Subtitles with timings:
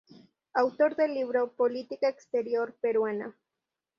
[0.55, 3.37] Autor del libro "Política Exterior Peruana.